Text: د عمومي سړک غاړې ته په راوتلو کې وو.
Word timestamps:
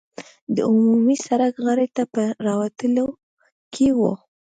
د 0.53 0.55
عمومي 0.69 1.17
سړک 1.27 1.53
غاړې 1.65 1.87
ته 1.95 2.03
په 2.13 2.23
راوتلو 2.47 3.05
کې 3.73 3.87
وو. 3.97 4.13